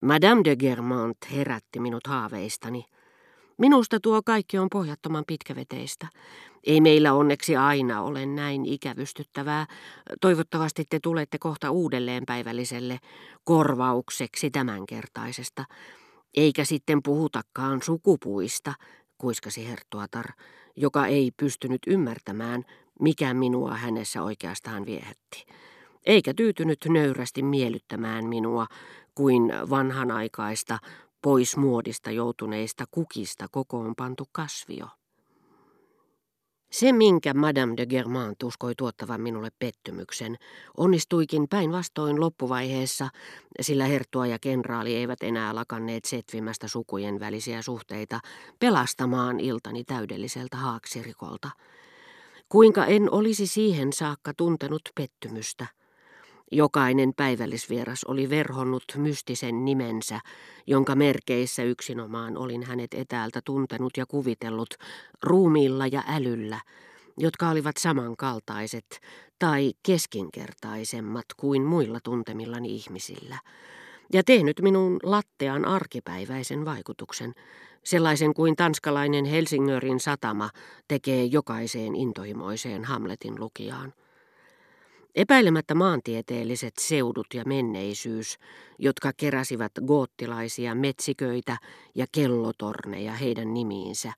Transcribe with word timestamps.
Madame 0.00 0.40
de 0.44 0.56
Germant 0.56 1.16
herätti 1.32 1.80
minut 1.80 2.06
haaveistani. 2.06 2.84
Minusta 3.58 4.00
tuo 4.00 4.22
kaikki 4.22 4.58
on 4.58 4.68
pohjattoman 4.72 5.24
pitkäveteistä. 5.26 6.06
Ei 6.64 6.80
meillä 6.80 7.12
onneksi 7.14 7.56
aina 7.56 8.02
ole 8.02 8.26
näin 8.26 8.66
ikävystyttävää. 8.66 9.66
Toivottavasti 10.20 10.84
te 10.90 10.98
tulette 11.02 11.38
kohta 11.38 11.70
uudelleen 11.70 12.22
päivälliselle 12.26 12.98
korvaukseksi 13.44 14.50
tämänkertaisesta. 14.50 15.64
Eikä 16.36 16.64
sitten 16.64 17.02
puhutakaan 17.02 17.82
sukupuista, 17.82 18.74
kuiskasi 19.18 19.68
Herttuatar, 19.68 20.26
joka 20.76 21.06
ei 21.06 21.30
pystynyt 21.36 21.80
ymmärtämään, 21.86 22.64
mikä 23.00 23.34
minua 23.34 23.74
hänessä 23.74 24.22
oikeastaan 24.22 24.86
viehätti. 24.86 25.46
Eikä 26.06 26.34
tyytynyt 26.34 26.78
nöyrästi 26.88 27.42
miellyttämään 27.42 28.24
minua 28.24 28.66
kuin 29.20 29.52
vanhanaikaista, 29.70 30.78
pois 31.22 31.56
muodista 31.56 32.10
joutuneista 32.10 32.84
kukista 32.90 33.46
kokoonpantu 33.50 34.24
kasvio. 34.32 34.86
Se, 36.72 36.92
minkä 36.92 37.34
Madame 37.34 37.76
de 37.76 37.86
Germant 37.86 38.42
uskoi 38.42 38.74
tuottavan 38.74 39.20
minulle 39.20 39.48
pettymyksen, 39.58 40.36
onnistuikin 40.76 41.48
päinvastoin 41.48 42.20
loppuvaiheessa, 42.20 43.08
sillä 43.60 43.84
herttua 43.84 44.26
ja 44.26 44.38
kenraali 44.38 44.96
eivät 44.96 45.22
enää 45.22 45.54
lakanneet 45.54 46.04
setvimästä 46.04 46.68
sukujen 46.68 47.20
välisiä 47.20 47.62
suhteita 47.62 48.20
pelastamaan 48.58 49.40
iltani 49.40 49.84
täydelliseltä 49.84 50.56
haaksirikolta. 50.56 51.50
Kuinka 52.48 52.86
en 52.86 53.12
olisi 53.12 53.46
siihen 53.46 53.92
saakka 53.92 54.32
tuntenut 54.36 54.82
pettymystä– 54.94 55.66
Jokainen 56.52 57.12
päivällisvieras 57.16 58.04
oli 58.04 58.30
verhonnut 58.30 58.84
mystisen 58.96 59.64
nimensä, 59.64 60.20
jonka 60.66 60.94
merkeissä 60.94 61.62
yksinomaan 61.62 62.36
olin 62.36 62.62
hänet 62.62 62.94
etäältä 62.94 63.40
tuntenut 63.44 63.96
ja 63.96 64.06
kuvitellut 64.06 64.74
ruumiilla 65.22 65.86
ja 65.86 66.02
älyllä, 66.08 66.60
jotka 67.18 67.48
olivat 67.48 67.76
samankaltaiset 67.76 69.00
tai 69.38 69.72
keskinkertaisemmat 69.82 71.26
kuin 71.36 71.62
muilla 71.62 71.98
tuntemillani 72.04 72.74
ihmisillä, 72.74 73.38
ja 74.12 74.24
tehnyt 74.24 74.60
minun 74.62 74.98
lattean 75.02 75.64
arkipäiväisen 75.64 76.64
vaikutuksen, 76.64 77.34
sellaisen 77.84 78.34
kuin 78.34 78.56
tanskalainen 78.56 79.24
Helsingörin 79.24 80.00
satama 80.00 80.50
tekee 80.88 81.24
jokaiseen 81.24 81.94
intohimoiseen 81.94 82.84
Hamletin 82.84 83.40
lukijaan. 83.40 83.92
Epäilemättä 85.14 85.74
maantieteelliset 85.74 86.74
seudut 86.78 87.26
ja 87.34 87.44
menneisyys, 87.46 88.38
jotka 88.78 89.12
keräsivät 89.16 89.72
goottilaisia 89.86 90.74
metsiköitä 90.74 91.56
ja 91.94 92.06
kellotorneja 92.12 93.12
heidän 93.12 93.54
nimiinsä, 93.54 94.12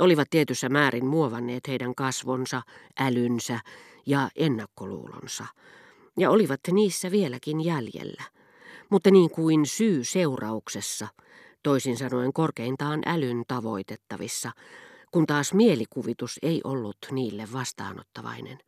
olivat 0.00 0.30
tietyssä 0.30 0.68
määrin 0.68 1.06
muovanneet 1.06 1.68
heidän 1.68 1.94
kasvonsa, 1.94 2.62
älynsä 3.00 3.60
ja 4.06 4.28
ennakkoluulonsa, 4.36 5.46
ja 6.18 6.30
olivat 6.30 6.60
niissä 6.72 7.10
vieläkin 7.10 7.64
jäljellä. 7.64 8.22
Mutta 8.90 9.10
niin 9.10 9.30
kuin 9.30 9.66
syy 9.66 10.04
seurauksessa, 10.04 11.08
toisin 11.62 11.96
sanoen 11.96 12.32
korkeintaan 12.32 13.02
älyn 13.06 13.42
tavoitettavissa, 13.48 14.52
kun 15.10 15.26
taas 15.26 15.54
mielikuvitus 15.54 16.38
ei 16.42 16.60
ollut 16.64 16.98
niille 17.10 17.48
vastaanottavainen. 17.52 18.58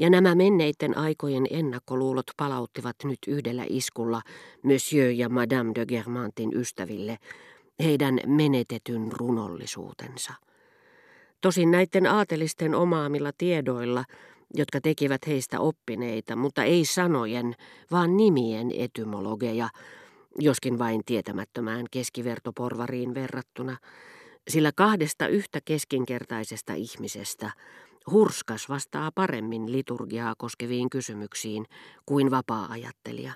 Ja 0.00 0.10
nämä 0.10 0.34
menneiden 0.34 0.98
aikojen 0.98 1.46
ennakkoluulot 1.50 2.26
palauttivat 2.36 2.96
nyt 3.04 3.18
yhdellä 3.26 3.64
iskulla 3.68 4.22
Monsieur 4.62 5.10
ja 5.10 5.28
Madame 5.28 5.72
de 5.74 5.86
Germantin 5.86 6.56
ystäville 6.56 7.18
heidän 7.82 8.20
menetetyn 8.26 9.12
runollisuutensa. 9.12 10.32
Tosin 11.40 11.70
näiden 11.70 12.06
aatelisten 12.06 12.74
omaamilla 12.74 13.30
tiedoilla, 13.38 14.04
jotka 14.54 14.80
tekivät 14.80 15.26
heistä 15.26 15.60
oppineita, 15.60 16.36
mutta 16.36 16.64
ei 16.64 16.84
sanojen, 16.84 17.54
vaan 17.90 18.16
nimien 18.16 18.70
etymologeja, 18.76 19.68
joskin 20.38 20.78
vain 20.78 21.02
tietämättömään 21.06 21.86
keskivertoporvariin 21.90 23.14
verrattuna, 23.14 23.76
sillä 24.48 24.72
kahdesta 24.76 25.28
yhtä 25.28 25.60
keskinkertaisesta 25.64 26.74
ihmisestä– 26.74 27.50
Hurskas 28.10 28.68
vastaa 28.68 29.12
paremmin 29.14 29.72
liturgiaa 29.72 30.34
koskeviin 30.38 30.90
kysymyksiin 30.90 31.66
kuin 32.06 32.30
vapaa-ajattelija. 32.30 33.32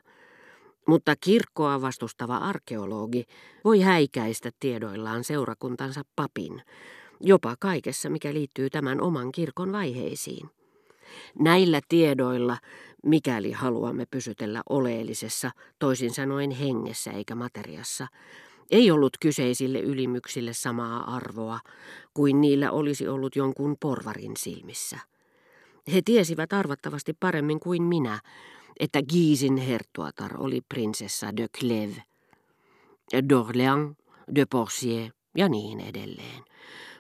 Mutta 0.86 1.14
kirkkoa 1.20 1.80
vastustava 1.80 2.36
arkeologi 2.36 3.24
voi 3.64 3.80
häikäistä 3.80 4.50
tiedoillaan 4.60 5.24
seurakuntansa 5.24 6.02
papin, 6.16 6.62
jopa 7.20 7.56
kaikessa, 7.60 8.10
mikä 8.10 8.34
liittyy 8.34 8.70
tämän 8.70 9.00
oman 9.00 9.32
kirkon 9.32 9.72
vaiheisiin. 9.72 10.50
Näillä 11.38 11.80
tiedoilla, 11.88 12.56
mikäli 13.06 13.52
haluamme 13.52 14.06
pysytellä 14.10 14.62
oleellisessa, 14.68 15.50
toisin 15.78 16.10
sanoen 16.10 16.50
hengessä 16.50 17.10
eikä 17.10 17.34
materiassa, 17.34 18.06
ei 18.74 18.90
ollut 18.90 19.16
kyseisille 19.20 19.80
ylimyksille 19.80 20.52
samaa 20.52 21.14
arvoa 21.16 21.60
kuin 22.14 22.40
niillä 22.40 22.70
olisi 22.70 23.08
ollut 23.08 23.36
jonkun 23.36 23.76
porvarin 23.80 24.36
silmissä. 24.36 24.98
He 25.92 26.02
tiesivät 26.04 26.52
arvattavasti 26.52 27.12
paremmin 27.20 27.60
kuin 27.60 27.82
minä, 27.82 28.20
että 28.80 29.02
Giisin 29.02 29.56
herttuatar 29.56 30.30
oli 30.38 30.60
prinsessa 30.68 31.36
de 31.36 31.46
Clèves, 31.58 32.02
d'Orléans, 33.16 33.94
de 34.34 34.46
Porcier 34.50 35.12
ja 35.36 35.48
niin 35.48 35.80
edelleen. 35.80 36.44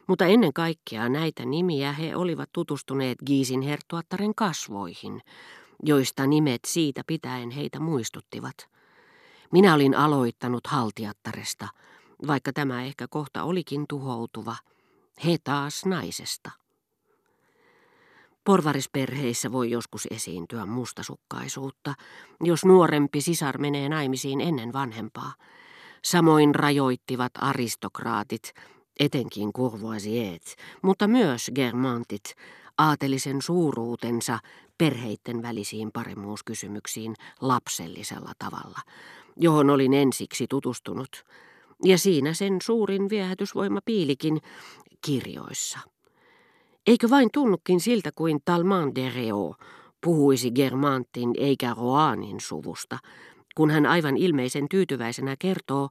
Mutta 0.06 0.26
ennen 0.26 0.52
kaikkea 0.52 1.08
näitä 1.08 1.44
nimiä 1.44 1.92
he 1.92 2.16
olivat 2.16 2.48
tutustuneet 2.52 3.18
Giisin 3.26 3.62
herttuattaren 3.62 4.34
kasvoihin, 4.34 5.20
joista 5.82 6.26
nimet 6.26 6.60
siitä 6.66 7.02
pitäen 7.06 7.50
heitä 7.50 7.80
muistuttivat– 7.80 8.54
minä 9.54 9.74
olin 9.74 9.94
aloittanut 9.94 10.66
haltiattaresta, 10.66 11.68
vaikka 12.26 12.52
tämä 12.52 12.82
ehkä 12.82 13.06
kohta 13.10 13.42
olikin 13.42 13.84
tuhoutuva. 13.88 14.56
He 15.24 15.36
taas 15.44 15.86
naisesta. 15.86 16.50
Porvarisperheissä 18.44 19.52
voi 19.52 19.70
joskus 19.70 20.08
esiintyä 20.10 20.66
mustasukkaisuutta, 20.66 21.94
jos 22.40 22.64
nuorempi 22.64 23.20
sisar 23.20 23.58
menee 23.58 23.88
naimisiin 23.88 24.40
ennen 24.40 24.72
vanhempaa. 24.72 25.34
Samoin 26.04 26.54
rajoittivat 26.54 27.32
aristokraatit, 27.38 28.52
etenkin 29.00 29.52
courvoisiet, 29.52 30.56
mutta 30.82 31.08
myös 31.08 31.50
germantit, 31.54 32.34
aatelisen 32.78 33.42
suuruutensa 33.42 34.38
perheitten 34.78 35.42
välisiin 35.42 35.92
paremmuuskysymyksiin 35.92 37.14
lapsellisella 37.40 38.32
tavalla, 38.38 38.80
johon 39.36 39.70
olin 39.70 39.94
ensiksi 39.94 40.46
tutustunut, 40.48 41.24
ja 41.84 41.98
siinä 41.98 42.34
sen 42.34 42.56
suurin 42.62 43.10
viehätysvoima 43.10 43.80
piilikin 43.84 44.38
kirjoissa. 45.04 45.78
Eikö 46.86 47.10
vain 47.10 47.28
tunnukin 47.32 47.80
siltä 47.80 48.10
kuin 48.14 48.38
Talman 48.44 48.94
de 48.94 49.12
Reo 49.14 49.54
puhuisi 50.00 50.50
Germantin 50.50 51.30
eikä 51.38 51.74
Roanin 51.78 52.40
suvusta, 52.40 52.98
kun 53.56 53.70
hän 53.70 53.86
aivan 53.86 54.16
ilmeisen 54.16 54.68
tyytyväisenä 54.68 55.36
kertoo, 55.38 55.88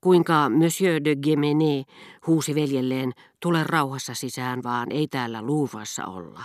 kuinka 0.00 0.48
Monsieur 0.48 1.04
de 1.04 1.16
Gemene 1.16 1.84
huusi 2.26 2.54
veljelleen, 2.54 3.12
tule 3.40 3.64
rauhassa 3.64 4.14
sisään, 4.14 4.62
vaan 4.62 4.92
ei 4.92 5.08
täällä 5.08 5.46
Louvrassa 5.46 6.04
olla, 6.04 6.44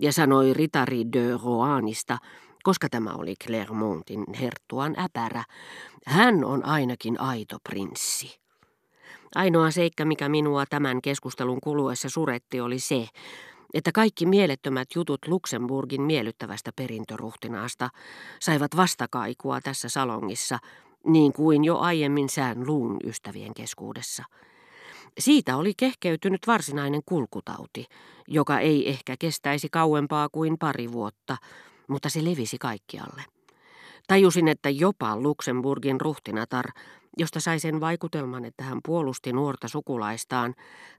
ja 0.00 0.12
sanoi 0.12 0.54
ritari 0.54 1.04
de 1.12 1.38
Roanista, 1.44 2.18
koska 2.62 2.88
tämä 2.88 3.10
oli 3.10 3.34
Clermontin 3.44 4.24
herttuan 4.40 4.94
äpärä, 4.98 5.44
hän 6.06 6.44
on 6.44 6.64
ainakin 6.64 7.20
aito 7.20 7.56
prinssi. 7.68 8.38
Ainoa 9.34 9.70
seikka, 9.70 10.04
mikä 10.04 10.28
minua 10.28 10.64
tämän 10.66 11.02
keskustelun 11.02 11.60
kuluessa 11.62 12.08
suretti, 12.08 12.60
oli 12.60 12.78
se, 12.78 13.08
että 13.74 13.92
kaikki 13.92 14.26
mielettömät 14.26 14.88
jutut 14.94 15.28
Luxemburgin 15.28 16.02
miellyttävästä 16.02 16.70
perintöruhtinaasta 16.76 17.88
saivat 18.40 18.76
vastakaikua 18.76 19.60
tässä 19.60 19.88
salongissa, 19.88 20.58
niin 21.06 21.32
kuin 21.32 21.64
jo 21.64 21.78
aiemmin 21.78 22.28
sään 22.28 22.66
luun 22.66 22.96
ystävien 23.04 23.54
keskuudessa. 23.54 24.24
Siitä 25.18 25.56
oli 25.56 25.72
kehkeytynyt 25.76 26.46
varsinainen 26.46 27.00
kulkutauti, 27.06 27.86
joka 28.28 28.58
ei 28.58 28.88
ehkä 28.88 29.16
kestäisi 29.18 29.68
kauempaa 29.68 30.28
kuin 30.28 30.58
pari 30.58 30.92
vuotta, 30.92 31.36
mutta 31.88 32.08
se 32.08 32.24
levisi 32.24 32.58
kaikkialle. 32.58 33.22
Tajusin, 34.08 34.48
että 34.48 34.70
jopa 34.70 35.16
Luxemburgin 35.16 36.00
ruhtinatar, 36.00 36.64
josta 37.18 37.40
sai 37.40 37.58
sen 37.58 37.80
vaikutelman, 37.80 38.44
että 38.44 38.64
hän 38.64 38.80
puolusti 38.86 39.32
nuorta 39.32 39.68
sukulaistaan, 39.68 40.54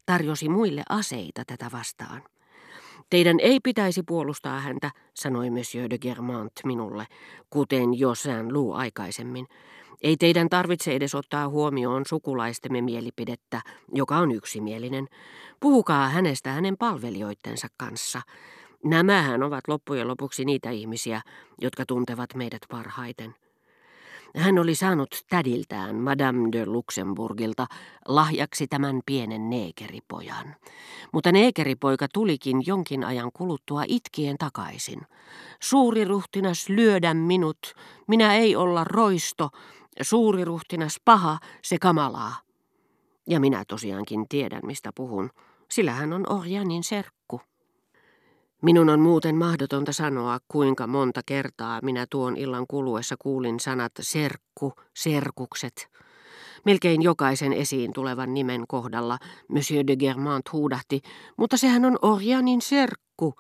tarjosi 0.06 0.50
muille 0.50 0.84
aseita 0.90 1.44
tätä 1.48 1.70
vastaan. 1.72 2.22
Teidän 3.10 3.40
ei 3.40 3.60
pitäisi 3.64 4.04
puolustaa 4.04 4.60
häntä, 4.60 4.92
sanoi 5.14 5.50
Monsieur 5.50 5.90
de 5.90 5.98
Germant 5.98 6.52
minulle, 6.66 7.08
kuten 7.50 8.00
jo 8.00 8.16
Saint 8.16 8.52
Lou 8.52 8.74
aikaisemmin. 8.74 9.48
Ei 10.02 10.18
teidän 10.18 10.50
tarvitse 10.50 10.96
edes 10.96 11.16
ottaa 11.16 11.50
huomioon 11.50 12.04
sukulaistemme 12.08 12.82
mielipidettä, 12.82 13.62
joka 13.94 14.18
on 14.18 14.32
yksimielinen. 14.32 15.08
Puhukaa 15.60 16.10
hänestä 16.10 16.52
hänen 16.52 16.78
palvelijoittensa 16.78 17.68
kanssa. 17.78 18.22
Nämähän 18.84 19.44
ovat 19.44 19.68
loppujen 19.68 20.08
lopuksi 20.08 20.46
niitä 20.46 20.70
ihmisiä, 20.70 21.22
jotka 21.62 21.86
tuntevat 21.86 22.36
meidät 22.36 22.62
parhaiten. 22.70 23.36
Hän 24.36 24.60
oli 24.60 24.76
saanut 24.76 25.10
tädiltään 25.30 25.96
Madame 25.96 26.50
de 26.52 26.66
Luxemburgilta 26.66 27.68
lahjaksi 28.08 28.68
tämän 28.68 29.02
pienen 29.06 29.50
neekeripojan. 29.50 30.56
Mutta 31.14 31.32
neekeripoika 31.32 32.08
tulikin 32.14 32.64
jonkin 32.66 33.04
ajan 33.04 33.32
kuluttua 33.34 33.84
itkien 33.88 34.38
takaisin. 34.38 35.02
Suuri 35.60 36.06
ruhtinas 36.06 36.70
lyödä 36.70 37.14
minut, 37.14 37.76
minä 38.08 38.36
ei 38.36 38.56
olla 38.56 38.84
roisto, 38.84 39.50
suuri 40.02 40.46
ruhtinas 40.46 41.00
paha, 41.06 41.40
se 41.64 41.78
kamalaa. 41.80 42.36
Ja 43.28 43.40
minä 43.40 43.64
tosiaankin 43.68 44.28
tiedän, 44.28 44.62
mistä 44.64 44.92
puhun, 44.96 45.30
sillä 45.70 45.92
hän 45.92 46.14
on 46.14 46.24
Orjanin 46.30 46.84
serkku. 46.84 47.42
Minun 48.62 48.90
on 48.90 49.00
muuten 49.00 49.36
mahdotonta 49.36 49.94
sanoa, 49.94 50.40
kuinka 50.48 50.88
monta 50.88 51.22
kertaa 51.26 51.80
minä 51.84 52.06
tuon 52.10 52.38
illan 52.38 52.66
kuluessa 52.68 53.16
kuulin 53.20 53.60
sanat 53.60 53.92
serkku, 54.00 54.74
serkukset. 54.96 55.88
Melkein 56.66 57.02
jokaisen 57.02 57.54
esiin 57.54 57.94
tulevan 57.94 58.34
nimen 58.34 58.64
kohdalla 58.68 59.18
Monsieur 59.48 59.88
de 59.88 59.96
Germant 59.96 60.52
huudahti, 60.54 61.02
mutta 61.38 61.58
sehän 61.58 61.86
on 61.86 61.98
Orjanin 62.02 62.62
serkku, 62.62 63.36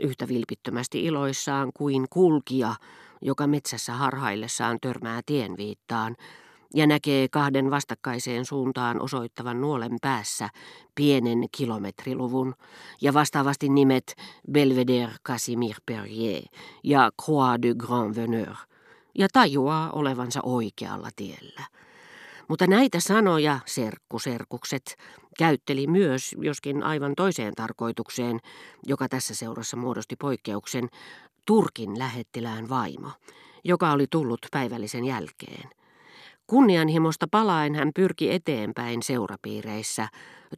yhtä 0.00 0.28
vilpittömästi 0.28 1.04
iloissaan 1.04 1.70
kuin 1.76 2.06
kulkija, 2.10 2.74
joka 3.22 3.46
metsässä 3.46 3.92
harhaillessaan 3.92 4.78
törmää 4.80 5.20
tienviittaan, 5.26 6.16
ja 6.74 6.86
näkee 6.86 7.28
kahden 7.28 7.70
vastakkaiseen 7.70 8.44
suuntaan 8.44 9.02
osoittavan 9.02 9.60
nuolen 9.60 9.96
päässä 10.02 10.48
pienen 10.94 11.38
kilometriluvun 11.56 12.54
ja 13.00 13.14
vastaavasti 13.14 13.68
nimet 13.68 14.14
Belvedere 14.52 15.12
Casimir 15.28 15.76
Perrier 15.86 16.42
ja 16.84 17.10
Croix 17.22 17.62
de 17.62 17.74
Grand 17.74 18.16
Veneur 18.16 18.56
ja 19.18 19.28
tajuaa 19.32 19.90
olevansa 19.90 20.40
oikealla 20.42 21.08
tiellä. 21.16 21.62
Mutta 22.48 22.66
näitä 22.66 23.00
sanoja 23.00 23.58
serkkuserkukset 23.66 24.96
käytteli 25.38 25.86
myös, 25.86 26.34
joskin 26.38 26.82
aivan 26.82 27.12
toiseen 27.16 27.54
tarkoitukseen, 27.54 28.40
joka 28.86 29.08
tässä 29.08 29.34
seurassa 29.34 29.76
muodosti 29.76 30.16
poikkeuksen, 30.16 30.88
Turkin 31.46 31.98
lähettilään 31.98 32.68
vaimo, 32.68 33.10
joka 33.64 33.92
oli 33.92 34.06
tullut 34.10 34.46
päivällisen 34.52 35.04
jälkeen– 35.04 35.70
Kunnianhimosta 36.52 37.26
palaen 37.30 37.74
hän 37.74 37.90
pyrki 37.94 38.32
eteenpäin 38.32 39.02
seurapiireissä, 39.02 40.08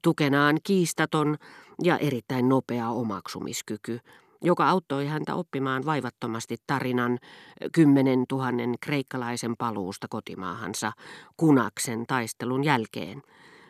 tukenaan 0.03 0.57
kiistaton 0.65 1.37
ja 1.83 1.99
erittäin 1.99 2.49
nopea 2.49 2.89
omaksumiskyky, 2.89 4.01
joka 4.43 4.69
auttoi 4.69 5.07
häntä 5.07 5.35
oppimaan 5.35 5.85
vaivattomasti 5.85 6.57
tarinan 6.67 7.19
kymmenen 7.73 8.25
tuhannen 8.29 8.75
kreikkalaisen 8.81 9.55
paluusta 9.59 10.07
kotimaahansa 10.11 10.93
kunaksen 11.37 12.05
taistelun 12.07 12.65
jälkeen, 12.65 13.23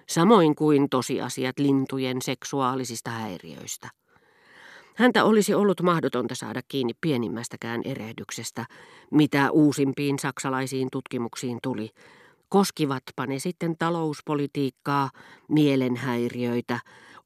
samoin 0.09 0.55
kuin 0.55 0.89
tosiasiat 0.91 1.59
lintujen 1.59 2.23
seksuaalisista 2.23 3.11
häiriöistä. 3.11 3.89
Häntä 4.95 5.25
olisi 5.25 5.55
ollut 5.55 5.83
mahdotonta 5.83 6.35
saada 6.35 6.61
kiinni 6.69 6.93
pienimmästäkään 7.01 7.81
erehdyksestä, 7.85 8.67
mitä 9.11 9.51
uusimpiin 9.51 10.19
saksalaisiin 10.19 10.89
tutkimuksiin 10.93 11.59
tuli. 11.63 11.91
Koskivatpa 12.49 13.27
ne 13.27 13.39
sitten 13.39 13.77
talouspolitiikkaa, 13.79 15.11
mielenhäiriöitä, 15.49 16.81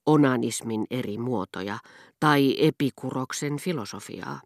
onanismin 0.07 0.87
eri 0.91 1.19
muotoja 1.19 1.79
tai 2.21 2.57
epikuroksen 2.59 3.57
filosofiaa. 3.57 4.41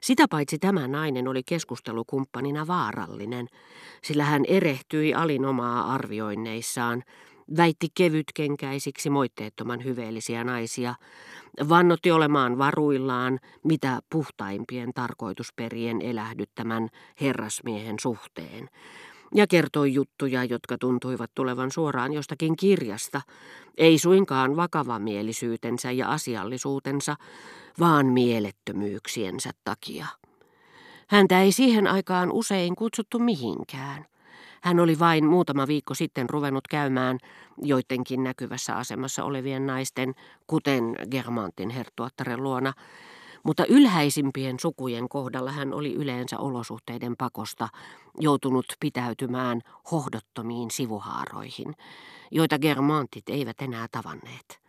Sitä 0.00 0.26
paitsi 0.30 0.58
tämä 0.58 0.88
nainen 0.88 1.28
oli 1.28 1.42
keskustelukumppanina 1.46 2.66
vaarallinen, 2.66 3.46
sillä 4.02 4.24
hän 4.24 4.44
erehtyi 4.48 5.14
alinomaa 5.14 5.94
arvioinneissaan– 5.94 7.02
väitti 7.56 7.88
kevytkenkäisiksi 7.94 9.10
moitteettoman 9.10 9.84
hyveellisiä 9.84 10.44
naisia, 10.44 10.94
vannotti 11.68 12.10
olemaan 12.10 12.58
varuillaan 12.58 13.40
mitä 13.64 14.00
puhtaimpien 14.10 14.92
tarkoitusperien 14.94 16.02
elähdyttämän 16.02 16.88
herrasmiehen 17.20 17.96
suhteen, 18.00 18.68
ja 19.34 19.46
kertoi 19.46 19.94
juttuja, 19.94 20.44
jotka 20.44 20.78
tuntuivat 20.78 21.30
tulevan 21.34 21.70
suoraan 21.70 22.12
jostakin 22.12 22.56
kirjasta, 22.56 23.20
ei 23.76 23.98
suinkaan 23.98 24.56
vakavamielisyytensä 24.56 25.90
ja 25.90 26.08
asiallisuutensa, 26.08 27.16
vaan 27.80 28.06
mielettömyyksiensä 28.06 29.50
takia. 29.64 30.06
Häntä 31.08 31.42
ei 31.42 31.52
siihen 31.52 31.86
aikaan 31.86 32.32
usein 32.32 32.76
kutsuttu 32.76 33.18
mihinkään. 33.18 34.06
Hän 34.64 34.80
oli 34.80 34.98
vain 34.98 35.26
muutama 35.26 35.66
viikko 35.66 35.94
sitten 35.94 36.30
ruvennut 36.30 36.68
käymään 36.68 37.18
joidenkin 37.62 38.24
näkyvässä 38.24 38.76
asemassa 38.76 39.24
olevien 39.24 39.66
naisten, 39.66 40.14
kuten 40.46 40.96
Germantin 41.10 41.70
herttuattaren 41.70 42.42
luona, 42.42 42.72
mutta 43.42 43.66
ylhäisimpien 43.68 44.60
sukujen 44.60 45.08
kohdalla 45.08 45.52
hän 45.52 45.72
oli 45.74 45.94
yleensä 45.94 46.38
olosuhteiden 46.38 47.16
pakosta 47.18 47.68
joutunut 48.20 48.66
pitäytymään 48.80 49.60
hohdottomiin 49.90 50.70
sivuhaaroihin, 50.70 51.74
joita 52.30 52.58
Germantit 52.58 53.28
eivät 53.28 53.62
enää 53.62 53.86
tavanneet. 53.92 54.60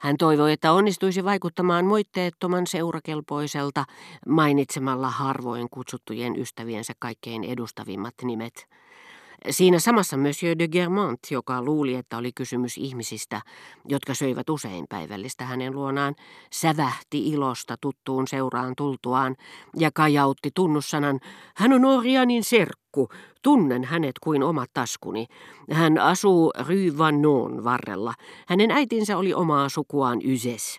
Hän 0.00 0.16
toivoi, 0.16 0.52
että 0.52 0.72
onnistuisi 0.72 1.24
vaikuttamaan 1.24 1.86
moitteettoman 1.86 2.66
seurakelpoiselta 2.66 3.84
mainitsemalla 4.28 5.10
harvoin 5.10 5.70
kutsuttujen 5.70 6.38
ystäviensä 6.38 6.92
kaikkein 6.98 7.44
edustavimmat 7.44 8.14
nimet– 8.22 8.66
Siinä 9.50 9.78
samassa 9.78 10.16
Monsieur 10.16 10.58
de 10.58 10.68
Germant, 10.68 11.20
joka 11.30 11.62
luuli, 11.62 11.94
että 11.94 12.16
oli 12.16 12.32
kysymys 12.34 12.78
ihmisistä, 12.78 13.40
jotka 13.88 14.14
söivät 14.14 14.50
usein 14.50 14.84
päivällistä 14.88 15.44
hänen 15.44 15.74
luonaan, 15.74 16.14
sävähti 16.52 17.28
ilosta 17.28 17.76
tuttuun 17.80 18.28
seuraan 18.28 18.72
tultuaan 18.76 19.36
ja 19.76 19.90
kajautti 19.94 20.50
tunnussanan, 20.54 21.20
hän 21.56 21.72
on 21.72 21.84
Orianin 21.84 22.44
serkku, 22.44 23.08
tunnen 23.42 23.84
hänet 23.84 24.18
kuin 24.22 24.42
omat 24.42 24.70
taskuni. 24.74 25.26
Hän 25.72 25.98
asuu 25.98 26.52
Rue 26.68 26.98
Vannon 26.98 27.64
varrella. 27.64 28.14
Hänen 28.48 28.70
äitinsä 28.70 29.18
oli 29.18 29.34
omaa 29.34 29.68
sukuaan 29.68 30.20
Yses. 30.24 30.78